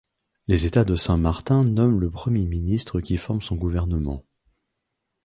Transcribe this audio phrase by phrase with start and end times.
[0.47, 4.23] Les États de Saint-Martin nomment le Premier ministre qui forme son gouvernement.